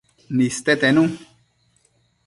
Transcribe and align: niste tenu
niste 0.37 0.73
tenu 0.81 1.03